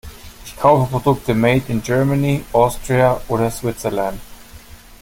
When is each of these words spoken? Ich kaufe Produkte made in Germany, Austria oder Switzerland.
Ich 0.47 0.57
kaufe 0.57 0.89
Produkte 0.89 1.35
made 1.35 1.65
in 1.71 1.83
Germany, 1.83 2.43
Austria 2.53 3.21
oder 3.27 3.51
Switzerland. 3.51 4.19